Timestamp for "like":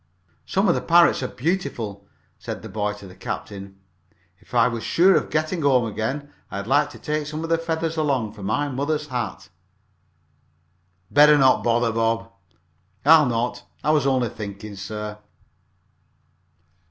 6.65-6.89